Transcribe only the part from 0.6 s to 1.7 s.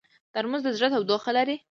د زړه تودوخه لري.